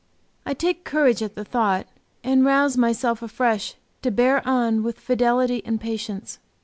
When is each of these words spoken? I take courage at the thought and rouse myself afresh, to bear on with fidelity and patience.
I 0.47 0.55
take 0.55 0.83
courage 0.83 1.21
at 1.21 1.35
the 1.35 1.45
thought 1.45 1.85
and 2.23 2.43
rouse 2.43 2.75
myself 2.75 3.21
afresh, 3.21 3.75
to 4.01 4.09
bear 4.09 4.41
on 4.47 4.81
with 4.81 4.99
fidelity 4.99 5.61
and 5.63 5.79
patience. 5.79 6.39